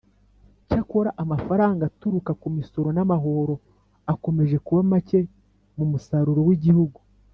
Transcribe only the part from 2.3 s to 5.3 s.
ku misoro n'amahoro akomeje kuba make